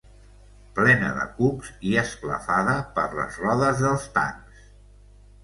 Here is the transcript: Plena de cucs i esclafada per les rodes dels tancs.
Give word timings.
Plena 0.77 1.11
de 1.17 1.27
cucs 1.35 1.69
i 1.89 1.93
esclafada 2.05 2.75
per 2.97 3.05
les 3.21 3.39
rodes 3.45 3.85
dels 3.85 4.09
tancs. 4.19 4.67